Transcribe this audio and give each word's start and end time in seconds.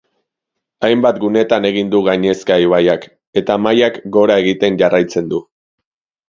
Hainbat 0.87 1.17
gunetan 1.23 1.67
egin 1.69 1.91
du 1.95 1.99
gainezka 2.07 2.57
ibaiak, 2.63 3.05
eta 3.43 3.59
mailak 3.67 4.01
gora 4.17 4.39
egiten 4.45 4.81
jarraitzen 4.83 5.31
du. 5.37 5.45